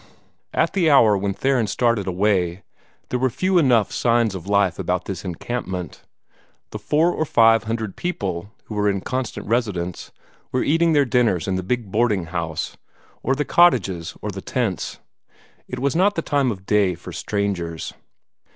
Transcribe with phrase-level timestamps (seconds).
[0.51, 2.63] At the hour when Theron started away,
[3.09, 6.01] there were few enough signs of life about this encampment.
[6.71, 10.11] The four or five hundred people who were in constant residence
[10.51, 12.77] were eating their dinners in the big boarding house,
[13.21, 14.97] or the cottages or the tents.
[15.67, 17.93] It was not the time of day for strangers.